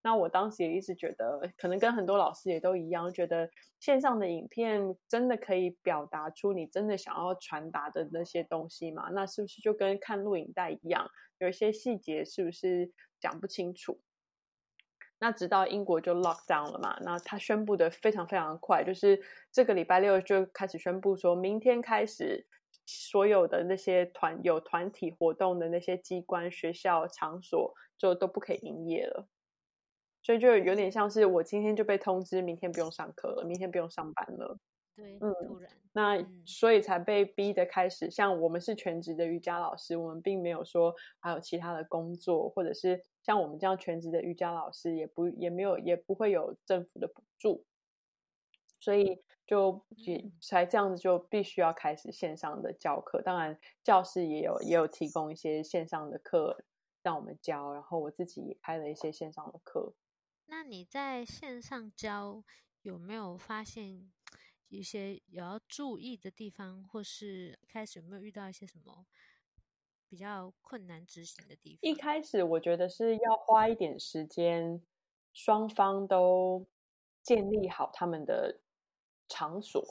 [0.04, 9.10] 那我当时也一直觉得，可能跟很多老师也都一样，觉得线上的影片真的可以表达出你真的想要传达的那些东西吗？
[9.12, 14.00] 那是不是就跟看录影带一样，有一些细节是不是讲不清楚？
[15.20, 22.44] 那直到英国就 lock down 了嘛，那他宣布的非常非常快，就是这个礼拜六就开始宣布，说明天开始，
[22.86, 29.28] 所有的那些团有团体活动的那些机关、学校、场所就都不可以营业了。
[30.22, 34.58] 所以就有点像是我今天就被通知，明天不用上课了，明天不用上班了。
[34.94, 38.10] 对，嗯，突然，那所以才被逼的开始。
[38.10, 47.64] 像我们是全职的瑜伽老师，我们并没有说还有其他的工作，或者是像我们这样全职的瑜伽老师，也不也没有也不会有政府的补助，
[48.78, 49.82] 所以就
[50.42, 53.22] 才这样子就必须要开始线上的教课。
[53.22, 56.62] 当然，教室也有也有提供一些线上的课
[57.02, 59.94] 让我们教，然后我自己也开了一些线上的课。
[60.52, 62.44] 那你在线上教
[62.82, 64.12] 有没有发现
[64.68, 69.06] 一些有要注意的地方，或是开始有没有遇到一些什么
[70.10, 71.90] 比较困难执行的地方？
[71.90, 74.82] 一开始我觉得是要花一点时间，
[75.32, 76.66] 双方都
[77.22, 78.60] 建立好他们的
[79.30, 79.82] 场所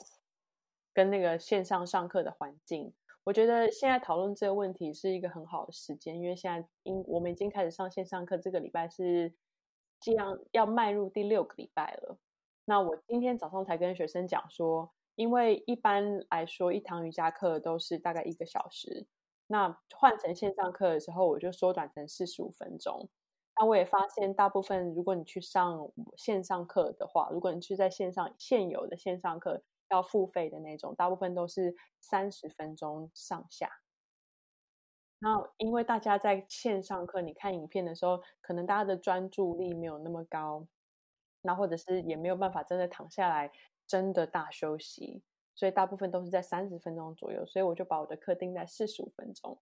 [0.92, 2.94] 跟那个线上上课的环境。
[3.24, 9.34] 我觉得现在讨论这个问题是一个很好的时间，因为现在因我们已经开始上线上课，这个礼拜是
[10.02, 12.18] 这样要迈入第六个礼拜了。
[12.64, 19.06] 那我今天早上才跟学生讲说，因为一般来说一堂瑜伽课都是大概一个小时，
[19.46, 23.08] 那换成线上课的时候，我就缩短成四十五分钟。
[23.58, 33.81] 那我也发现，大部分如果你去上线上课的话，如果你去在线上现有的线上课要付费的那种，大部分都是三十分钟上下。
[35.24, 40.66] 那因为大家在线上课，你看影片的时候，可能大家的专注力没有那么高，
[41.42, 43.52] 那或者是也没有办法真的躺下来
[43.86, 45.22] 真的大休息，
[45.54, 47.46] 所以大部分都是在三十分钟左右。
[47.46, 49.56] 所以我就把我的课定在四十五分钟。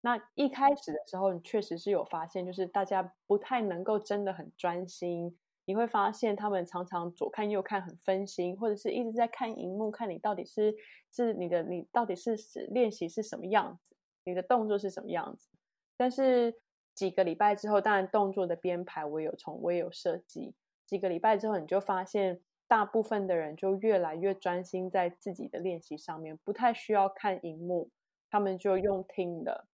[0.00, 5.38] 那一开始的时候，你确实是有发现，就是大家不太能够真的很专心。
[5.66, 10.74] 你会发现他们常常左看右看，很分心，或者是一直在看荧幕，看你到底是
[11.10, 12.34] 是你的你到底是
[12.70, 13.91] 练习是什么样子，
[14.24, 15.48] 你的动作是什么样子。
[15.96, 16.54] 但是
[16.94, 20.54] 几个礼拜之后，当然动作的编排我有从我也有设计。
[20.86, 27.90] 几个礼拜之后，你就发现大部分的人就越来越专心在自己的练习上面，不太需要看荧幕，
[28.30, 29.66] 他们就用听的。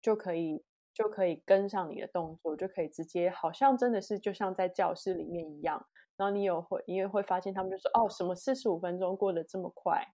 [0.00, 0.62] 就可以
[0.94, 5.84] 就可以跟上你的动作，就可以直接好像真的是就像在教室里面一样。
[6.16, 10.04] 然后你有会，你也会发现他们就说：“哦，什么四十五分钟过得这么快，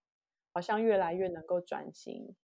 [0.53, 2.35] 好像越来越能够转型。”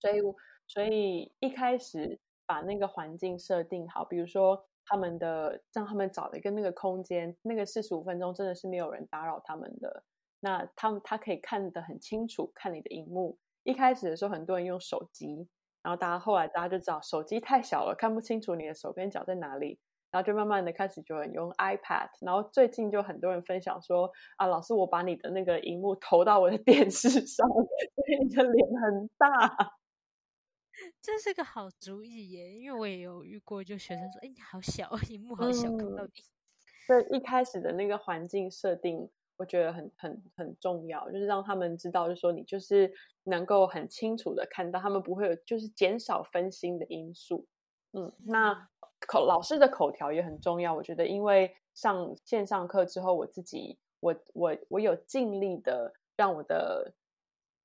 [0.00, 0.34] 所以我，
[0.66, 10.02] 所以一开始把那个环境设定好，比如说他们的让他们找了一个那个空间，那个四十五分钟真的是没有人打扰他们的。
[10.40, 13.38] 那他们他可以看得很清楚，看你的荧幕。
[13.62, 15.48] 一开始的时候，很多人用手机。
[15.82, 19.78] 然后大家后来大家就知道手机太小了，看不清楚你的手跟脚在哪里，
[20.10, 22.08] 然后就慢慢的开始就很用 iPad。
[22.20, 29.74] 然后最近就很多人分享说啊，老师我把你的那个荧幕投到我的 电视上，所以你的脸很大。
[31.00, 36.24] 这是个好主意耶，因为我也有遇过，就学生说，哎，你好小，荧幕好小，看到底。
[36.86, 39.10] 所以一开始的那个环境设定。
[39.36, 47.44] 我觉得很很很重要，就是让他们知道，就是说你就是能够很清楚的看到，他们不会有就是减少分心的因素。
[47.94, 48.68] 嗯，那
[49.08, 50.72] 口老师的口条也很重要。
[50.72, 56.94] 我觉得，因为上线上课之后，我自己我我我有尽力的让我的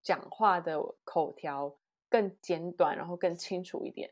[0.02, 1.78] 讲话的口条
[2.10, 4.12] 更简短，然后更清楚一点。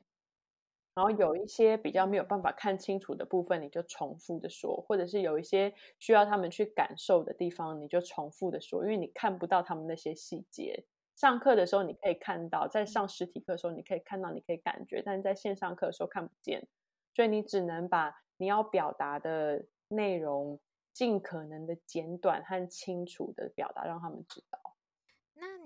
[0.94, 10.86] 然后有一些比较没有办法看清楚的部分，你就重复的说，或者是有一些需要他们去感受的地方，你就重复的说，因为你看不到他们那些细节。
[11.16, 16.68] 上课的时候你可以看到，在上实体课的时候你可以看到，你可以感觉，但是在线上课的时候看不见，
[17.14, 20.60] 所以你只能把你要表达的内容
[20.94, 24.77] 尽可能的简短和清楚的表达，让他们知道。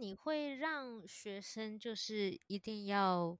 [0.01, 3.37] 那你会让学生就是一定要？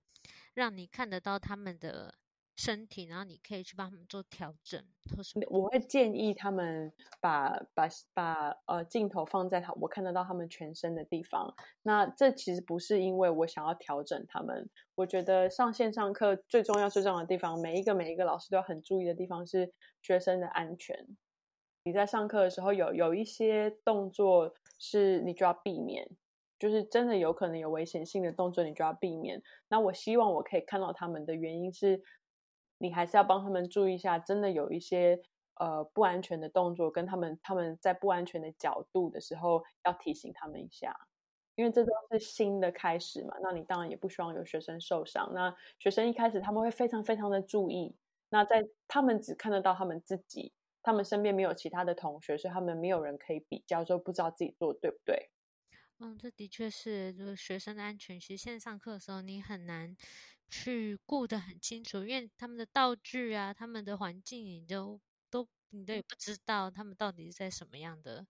[0.53, 2.13] 让你看得到他们的
[2.55, 4.79] 身体，然后你可以去帮他们做调整。
[5.49, 11.51] 我会建议他们把把把呃镜头放在他我看得到他们全身的地方。
[11.81, 14.69] 那这其实不是因为我想要调整他们。
[14.93, 20.95] 我觉得上线上课最重要最重要的地方，每一个每一个老师都要很注意的地方是学生的安全。
[21.85, 26.07] 你在上课的时候有有一些动作是你就要避免。
[26.61, 29.41] 就是真的有可能有危险性的动作，你就要避免。
[29.67, 31.99] 那我希望我可以看到他们的原因是，
[32.77, 35.19] 你还是要帮他们注意一下，真的有一些
[35.55, 40.95] 呃不安全的动作，跟他们他们在不安全的角度的时候，要提醒他们一下，
[41.55, 43.35] 因为这都是新的开始嘛。
[43.41, 45.31] 那你当然也不希望有学生受伤。
[45.33, 47.95] 那学生一开始他们会非常非常的注意，
[48.29, 55.29] 那在他们只看得到他们自己，他们身边没有其他的同学，所以他们没有人可以比较，就不知道自己做对不对。
[56.03, 58.19] 嗯，这的确是，就是学生的安全。
[58.19, 59.95] 其实线上课的时候，你很难
[60.49, 68.25] 去顾得很清楚，因为他们的道具啊，他们的环境，你都都你都也不知道他们到底是在什么样的，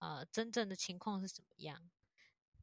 [0.00, 1.76] 呃，真正的情况是怎么样，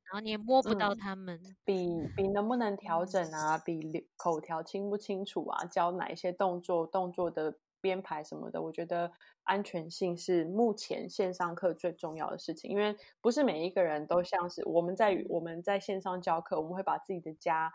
[0.04, 1.58] 然后你也摸不到他们。
[1.66, 7.60] 比比能不能调整啊，比口条清不清楚啊，教哪一些动作，动作的。
[7.84, 9.12] 编排什么的，我觉得
[9.44, 17.70] 安全性是目前线上课最重要的事情，因为不是每一个人都像是我们在我们在线上教课，我们会把自己的家，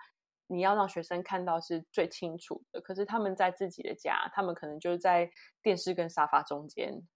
[0.47, 5.31] 你要让学生看到是最清楚的，可是他们在自己的家，他们可能就是在
[5.61, 7.07] 电视跟沙发中间，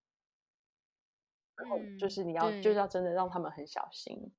[1.57, 4.35] 然后就是你要就是要真的让他们很小心。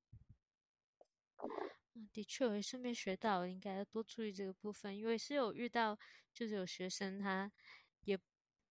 [2.12, 5.98] 的确，我顺便学到应该要多注意这个部分，因为是有遇到
[6.32, 7.52] 就是有学生他
[8.04, 8.20] 也。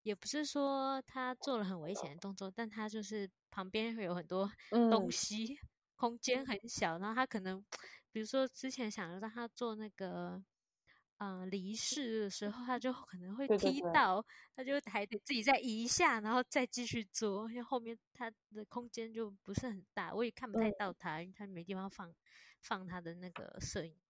[0.03, 4.50] 也不是说他做了很危险的动作，但他就是旁边会有很多
[4.90, 5.59] 东西，
[5.96, 7.64] 空间很小，然后他可能
[8.11, 10.42] 比如说之前想让他做那个。
[11.18, 14.26] 嗯，离世的时候，他就可能会踢到，
[14.57, 22.12] 他就还得自己再移一下，然后再继续做，因为后面他的空间就不是很大，我也看不太到他，因为他没地方放
[22.61, 24.00] 放他的那个摄影的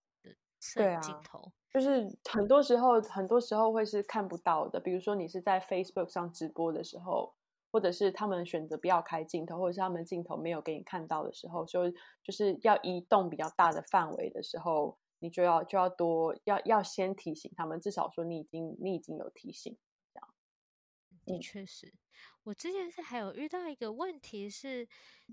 [0.62, 1.52] 摄影镜头。
[1.70, 4.78] 就是很多时候，很多时候会是看不到的。
[4.78, 7.34] 比如说你是在 Facebook 上直播的时候，
[7.70, 11.90] 或者是他们选择不要开镜头，或者是他们镜头没有给你看到的时候，就
[12.22, 14.96] 就是要移动比较大的范围的时候。
[15.24, 19.78] 你就要就要多要要先提醒他们，至少说你已经你已经有提醒，
[20.12, 20.28] 这样。
[21.24, 21.94] 的确是，
[22.45, 24.86] 我之前是还有遇到一个问题是，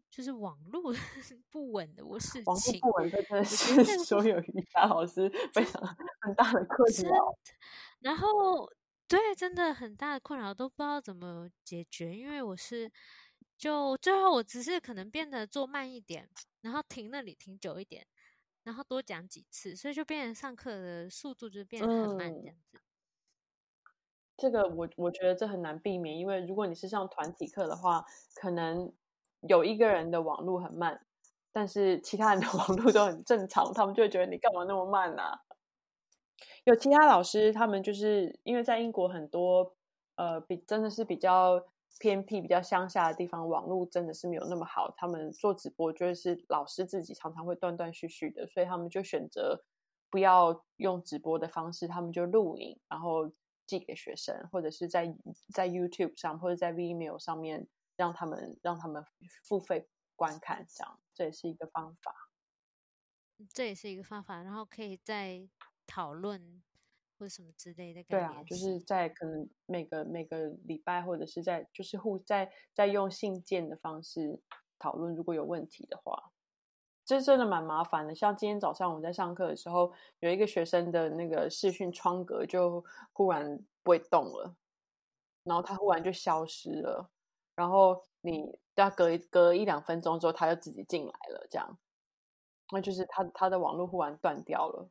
[0.09, 0.93] 就是网络
[1.49, 2.43] 不稳的我事情。
[2.45, 5.81] 网络不稳真的是所有瑜伽老师非常
[6.21, 7.37] 很大的困扰。
[7.99, 8.71] 然后
[9.07, 12.15] 对，真的很大的困扰，都不知道怎么解决。
[12.15, 12.91] 因为我是
[13.57, 16.29] 就最后我只是可能变得做慢一点，
[16.61, 18.05] 然后停那里停久一点。
[18.63, 22.79] 然后多讲几次，所以就变成上课的速度就变得很慢这样子。
[24.39, 28.03] 这个我我觉得这很难避免，因为如果你是上团体课的话，
[28.35, 28.91] 可能
[29.41, 31.05] 有一个人的网络很慢，
[31.51, 35.23] 但是其他人的 网络都很正常，他们就会觉得你干嘛那么慢呢？
[36.63, 39.75] 有其他老师，他们就是因为在英国很多
[40.15, 41.63] 呃比真的是比较。
[41.99, 44.93] 偏僻、比较乡下的地方，网络真的是没有那么好。
[44.95, 49.61] 他们做直播，就是老师自己常常会断断续续的，所以他们就选择
[50.09, 53.29] 不要用直播的方式，他们就录影，然后
[53.69, 55.15] 寄给学生，或者是在
[55.53, 59.05] 在 YouTube 上或者在 Vimeo 上面让他们让他们
[59.43, 62.31] 付费观看，这样这也是一个方法。
[63.53, 65.47] 这也是一个方法，然后可以再
[65.85, 66.63] 讨论。
[67.19, 74.39] 或者什么之类的，对啊，就是在可能每个每个礼拜，或者是在就是互在在用信件的方式
[74.77, 76.31] 讨论，如果有问题的话，
[77.09, 78.13] 这真的蛮麻烦的。
[78.13, 84.55] 像今天早上我们在上课的时候，有一个学生的那个视讯窗格就忽然不会动了，
[85.43, 87.09] 然后他忽然就消失了，
[87.55, 91.79] 然后你要隔一隔一两分钟之后，他就自己进来了，这样，
[92.71, 94.87] 那就是他他的网络忽然断掉了。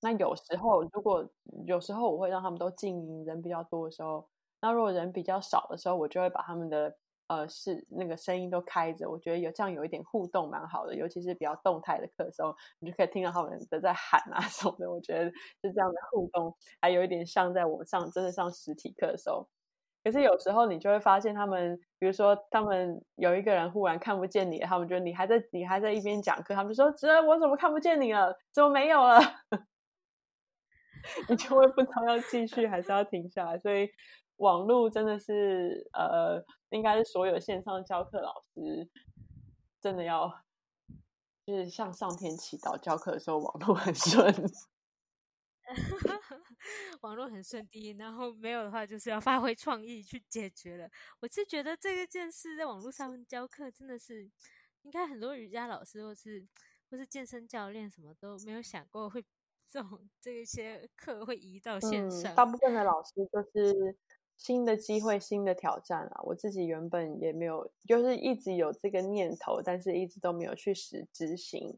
[0.00, 1.26] 那有时候，如果
[1.64, 4.28] 有时候我会让他们都静音，人比较多的时候，
[4.60, 6.94] 那如果人比较少的时候，我就会把他们的
[7.28, 9.08] 呃是那个声音都开着。
[9.08, 14.90] 我觉得有这样有一点互动蛮好的，尤其是比较动态的课的时候，你就可以听到他们的在喊啊什么的。
[14.90, 15.30] 我觉得
[15.62, 19.48] 是这样的互动，还有一点像在我上真的上实体课的时候。
[20.04, 28.34] 可是有时候你就会发现，他们比如说他们有一个人忽然看不见你，他们觉得你还在你还在一边讲课，他们就说：“这我怎么看不见你了？
[28.52, 29.18] 怎么没有了？”
[31.28, 33.88] 你就会不知道要继续还是要停下来，所以
[34.36, 38.88] 网络真的是呃，应该是所有线上教课老师
[39.80, 40.44] 真的要
[41.46, 44.34] 就是向上天祈祷，教课的时候网络很顺，
[47.02, 50.88] 网络很顺利，然后没有的话就是要发挥创意去解决了。
[51.20, 54.30] 我是觉得这个件事在网络上教课真的是
[54.82, 56.46] 应该很多瑜伽老师或是
[56.90, 59.24] 或是健身教练什么都没有想过会。
[59.70, 63.94] 这种这些课会移到线上，大部分的老师就是
[64.38, 66.22] 新的机会、新的挑战啊。
[66.24, 71.76] 我自己原本也没有，就是一直有这个念头，但是一直都没有去实执行。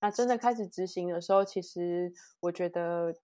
[0.00, 3.14] 那真的开始执行的时候，其实我觉得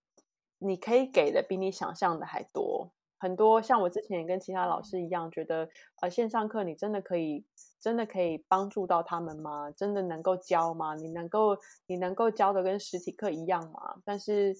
[0.58, 2.92] 你可以给的比你想象的还多。
[3.18, 5.68] 很多像我之前也跟其他老师一样，觉得
[6.00, 7.44] 呃线上课你真的可以，
[7.80, 9.70] 真的可以帮助到他们吗？
[9.70, 10.96] 真的能够教吗？
[10.96, 11.56] 你能够
[11.86, 14.02] 你能够教的跟实体课一样吗？
[14.04, 14.52] 但是，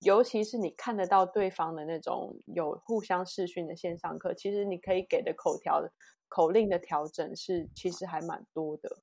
[0.00, 5.82] 尤其是你看得到对方的那种有互相视讯的线上课，其实你可以给的口条
[6.28, 9.02] 口令的调整是其实还蛮多的。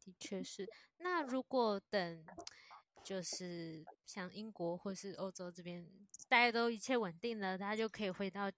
[0.00, 0.68] 的确是。
[0.98, 2.24] 那如果等。
[3.04, 5.86] 就是像英国或是欧洲这边，
[6.26, 8.50] 大家都一切稳定了，大家就可以回到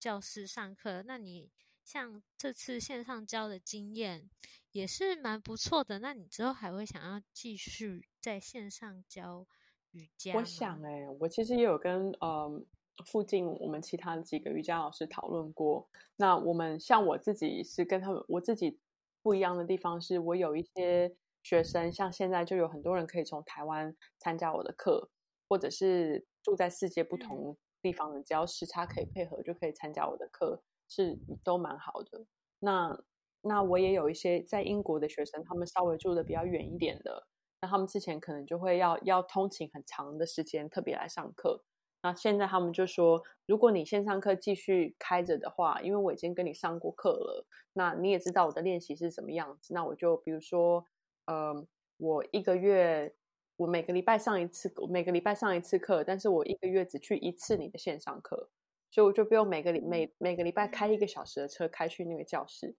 [0.00, 1.04] 教室上课。
[1.06, 1.48] 那你
[1.84, 4.28] 像这次线上教的经验
[4.72, 6.00] 也是蛮不错的。
[6.00, 9.46] 那你之后还会想要继续在线上教
[9.94, 10.34] 瑜伽？
[10.36, 12.62] 我想，哎，我其实也有跟呃
[13.06, 15.88] 附近我们其他几个瑜伽老师讨论过。
[16.16, 18.78] 那我们像我自己是跟他们，我自己
[19.22, 21.16] 不一样的地方是我有一些。
[21.44, 25.10] 学生像现在就有很多人可以从台湾参加我的课，
[25.46, 32.24] 或者是住在世界不同地方的，只要时差可以配合，就可以参加我的课，是都蛮好的。
[32.60, 32.98] 那
[33.42, 37.26] 那我也有一些在英国的学生，他们稍微住的比较远一点的，
[37.64, 41.64] 那他们之前可能就会要要通勤很长的时间，特别来上课。
[42.02, 50.86] 那现在他们就说，如果你线上课继续开着的话，因为我已经跟你上过课了，那你也知道我的练习是什么样子，那我就比如说。
[51.26, 53.16] 呃，我一个月
[53.56, 58.50] 我每个礼拜上一次，每个礼拜上一次课，但是我一个月只去一次你的线上课，
[58.90, 62.76] 所以我就不用每个礼每每个礼拜开一个小时的车开去那个教室。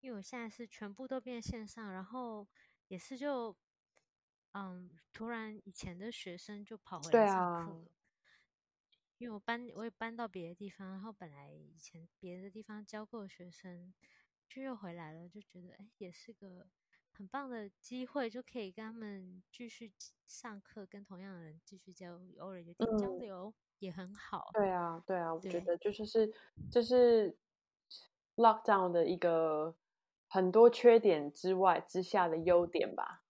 [0.00, 2.48] 因为我现在是全部都变线上，然后
[2.88, 3.54] 也是就，
[4.58, 7.90] 嗯，突然以前的学生就跑回来上课，
[9.18, 13.92] 因为我搬我也搬到别的地方，然后本来以前别的地方教过的学生
[14.48, 16.66] 就又回来了，就觉得哎，也是个
[17.12, 19.92] 很棒的机会，就可以跟他们继续
[20.26, 24.48] 上课，跟同样的人继续交偶尔有点交流也很好。
[24.54, 26.32] 对啊，对啊，我觉得就是是
[26.70, 27.36] 就是
[28.36, 29.76] lockdown 的一个。
[30.28, 33.22] 很多缺点之外之下的优点吧，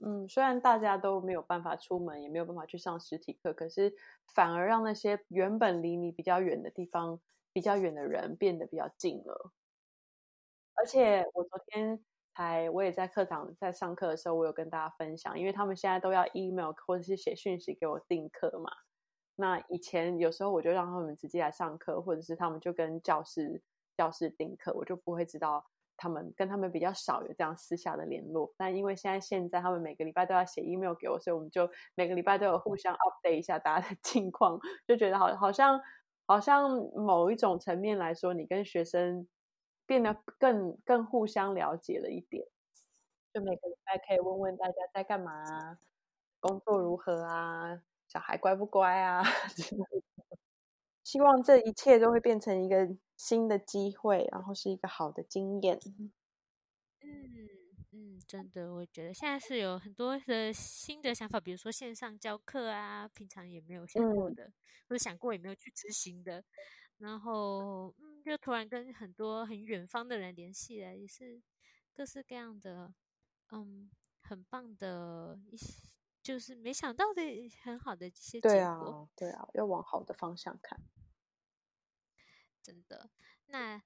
[0.00, 3.92] 嗯，虽然大家都没有办法出门，也没有办法去上实体课，可是
[4.34, 7.20] 反而让那些原本离你比较远的地方、
[7.52, 9.52] 比较远的人变得比较近了。
[10.74, 18.70] 而且我昨天才，我也在课堂在上课的时候，我有跟大家分享，因为他们现在都要 email 或者是写讯息给我订课嘛。
[19.36, 23.62] 那以前有时候我就让他们直接来上课，或者是他们就跟教室。
[23.96, 25.62] 教室订课，我就不会知道
[26.00, 28.52] 他们跟他们比较少有这样私下的联络。
[28.56, 35.78] 但因为现在现在他们每个礼拜都要写 email 给我，所以我们就每个礼拜都有互相 update 一下大家的 近况，就觉得好好像
[36.26, 39.28] 好像某一种层面来说，你跟学生
[39.86, 42.44] 变得更更互相了解了一点。
[43.32, 45.78] 就每个礼拜可以问问大家在干嘛，
[46.40, 49.22] 工作如何啊，小孩乖不乖啊？
[51.10, 52.96] 希望这一切都会变成一个。
[53.20, 55.78] 新的机会，然后是一个好的经验。
[57.02, 57.48] 嗯
[57.92, 64.50] 嗯，真的，我觉得现在是有很多的新的想法，比如说线上教课啊，平常也没有想过的，
[64.88, 66.42] 或者想过也没有去执行的。
[66.96, 71.42] 然后，嗯，就突然跟很多很远方的人联系了，也是
[71.92, 72.94] 各式各样的，
[73.52, 73.90] 嗯，
[74.22, 75.74] 很棒的一些，
[76.22, 77.20] 就是没想到的
[77.62, 79.10] 很好的一些结果。
[79.14, 80.80] 对啊，要往好的方向看。
[82.62, 83.10] 真的，
[83.46, 83.82] 那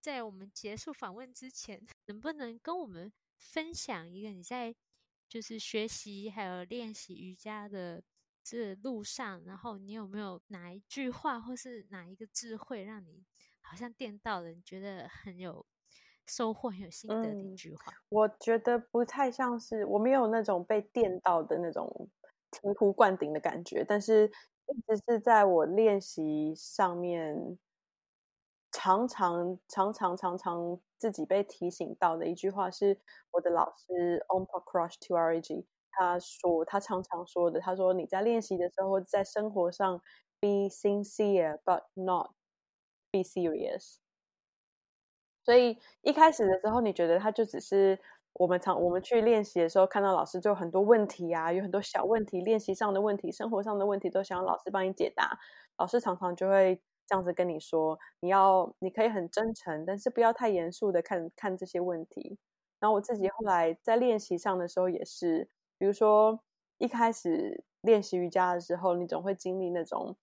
[0.00, 4.74] 在我们结束访问之前， 能不能跟我们分享一个你在
[5.28, 8.02] 就是学习还有练习瑜伽的
[8.42, 13.24] 这路上，然后你有没有哪一句话或是哪一个智慧，让你
[13.60, 15.66] 好像电到了，你觉得很有
[16.26, 17.92] 收获、很有心得的一句话？
[18.08, 22.08] 我觉得不太像是我没有那种被电到的那种
[22.52, 24.26] 醍醐灌顶的感觉，但是
[24.66, 27.58] 一直是在我练习上面。
[28.78, 33.00] 常常常常常常自己被提醒到的一句话是
[33.30, 39.98] 我的老师 Ompa Crush to R A G 他说他常常说的，他说你在练习的时候，在生活上
[40.38, 42.32] be sincere but not
[43.10, 43.96] be serious。
[45.42, 47.98] 所以一开始的时候，你觉得他就只是
[48.34, 55.38] 我们常我们去练习的时候，看到老师就很多问题啊，有很多小问题，练习上的问题，生活上的问题，都想要老师帮你解答。
[55.78, 56.82] 老师常常就会。
[57.06, 62.38] 这样子跟你说，你要你可以很真诚，但是不要太严肃的看看这些问题。
[62.78, 65.48] 然后我自己后来在练习上的时候也是，
[65.78, 66.38] 比如说
[66.78, 70.14] 一开始练习瑜伽的时候，你总会经历那种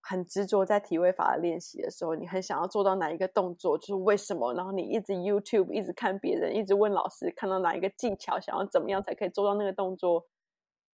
[0.00, 4.54] 很执着在体位法的练习的时候，你很想要做到哪一个动作，就是为什么？
[4.54, 10.26] 然后你一直 YouTube 一直看别人，一直问老师看到哪一个技巧，想要怎么样才可以做到那个动作。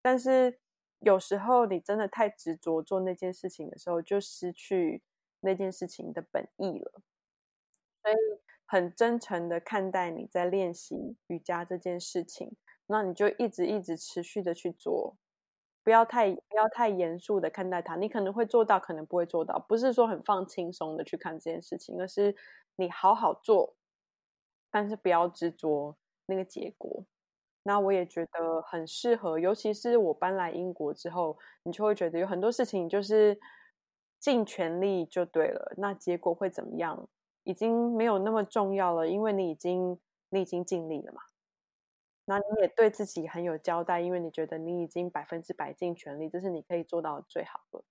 [0.01, 0.59] 但是
[1.01, 5.03] 有时候你真的太执着做那件事情的时候，就失去。
[5.43, 7.03] 那件事情的本意了，
[8.03, 8.17] 所以
[8.65, 15.17] 很真诚的看待你在练习瑜伽这件事情，那你就一直一直持续的去做，
[15.83, 17.97] 不要太不要太严肃的看待它。
[17.97, 22.35] 你可能会做到，可能不会做到，不是说很放轻松的去看这件事情，而是
[22.77, 23.75] 你好好做，
[24.71, 27.05] 但是不要执着那个结果。
[27.65, 33.39] 那我也觉得很适合，尤其是我搬来英国之后，你就会觉得有很多事情就是。
[34.23, 37.09] 尽全力就对了，那结果会怎么样，
[37.43, 39.99] 已经没有那么重要了，因为你已经
[40.29, 41.21] 你已经尽力了嘛。
[42.27, 47.83] 那你也对自己很有交代，因为你觉得你已经百分之百尽全力，这是你可以做到最好的，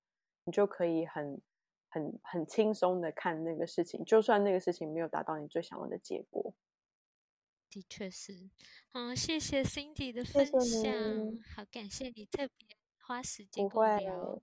[0.46, 1.42] 你就可以很
[1.90, 6.54] 很很轻松的看那个事情，就算那个事情没有达到你最想要的结果。
[7.70, 8.50] 的确是，
[8.94, 10.94] 嗯，谢谢 Cindy 的分享，
[11.54, 14.42] 好感谢你特别花时间跟我聊。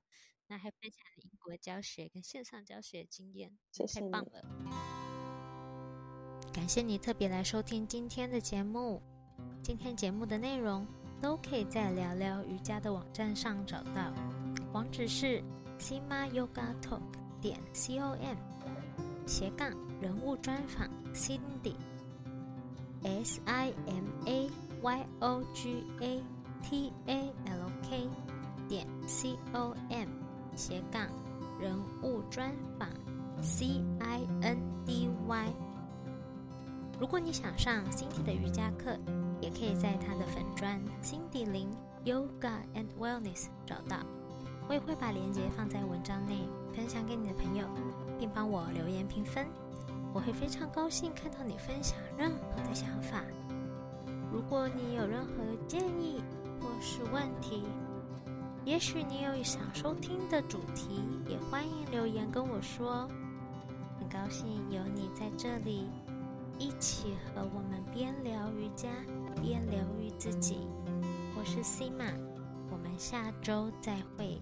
[0.49, 3.53] 那还分享了英国教学跟线上教学经验，
[3.94, 4.42] 太棒了！
[6.53, 9.03] 感谢你特别来收听今天的节目。
[9.62, 10.86] 今天节目的内容
[11.20, 14.12] 都可以在聊聊瑜伽的网站上找到，
[14.72, 15.44] 网址是
[15.78, 17.03] sima yoga talk
[17.42, 18.16] 点 com
[19.26, 19.70] 斜杠
[20.01, 21.76] 人物专访 Cindy
[23.03, 26.22] S I M A y o g a
[26.62, 28.09] t a l k
[28.66, 30.09] 点 c o m
[30.59, 31.06] 斜杠
[31.61, 32.88] 人物专访
[33.40, 35.52] c i n d y。
[36.98, 38.98] 如果你想上 Cindy 的瑜伽课，
[39.40, 41.70] 也可以在她的粉砖 Cindy 林
[42.04, 43.98] Yoga and Wellness 找到。
[44.68, 46.40] 我也会把链接放在文章内，
[46.74, 47.64] 分享给你的朋友，
[48.18, 49.46] 并帮我留言评分。
[50.12, 53.22] 我会非常高兴看到你分享任何的想法。
[54.32, 55.32] 如果你有任何
[55.68, 56.20] 建议
[56.61, 57.62] 或是问题，
[58.69, 63.09] 也许你有想收听的主题，也欢迎留言跟我说。
[63.99, 65.89] 很高兴有你在这里，
[66.59, 68.91] 一起和我们边聊瑜伽
[69.41, 70.59] 边疗愈自己。
[71.35, 72.12] 我是西玛，
[72.71, 74.39] 我们下周再会。